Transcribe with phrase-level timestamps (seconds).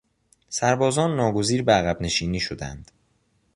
[0.49, 2.91] سربازان ناگزیر به عقب نشینی شدند.